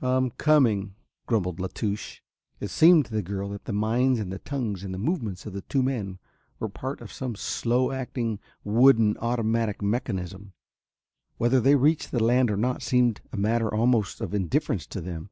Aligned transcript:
"I'm 0.00 0.30
coming," 0.30 0.94
grumbled 1.26 1.58
La 1.58 1.66
Touche. 1.66 2.20
It 2.60 2.68
seemed 2.70 3.06
to 3.06 3.10
the 3.12 3.24
girl 3.24 3.48
that 3.48 3.64
the 3.64 3.72
minds 3.72 4.20
and 4.20 4.32
the 4.32 4.38
tongues 4.38 4.84
and 4.84 4.94
the 4.94 4.98
movements 5.00 5.46
of 5.46 5.52
the 5.52 5.62
two 5.62 5.82
men 5.82 6.20
were 6.60 6.68
part 6.68 7.00
of 7.00 7.12
some 7.12 7.34
slow 7.34 7.90
acting, 7.90 8.38
wooden, 8.62 9.16
automatic 9.18 9.82
mechanism. 9.82 10.52
Whether 11.38 11.58
they 11.58 11.74
reached 11.74 12.12
the 12.12 12.22
land 12.22 12.52
or 12.52 12.56
not 12.56 12.82
seemed 12.82 13.20
a 13.32 13.36
matter 13.36 13.74
almost 13.74 14.20
of 14.20 14.32
indifference 14.32 14.86
to 14.86 15.00
them. 15.00 15.30